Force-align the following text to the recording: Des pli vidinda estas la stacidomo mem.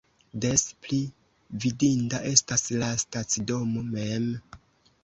Des 0.45 0.63
pli 0.85 1.01
vidinda 1.67 2.23
estas 2.33 2.67
la 2.81 2.91
stacidomo 3.05 3.87
mem. 3.97 4.29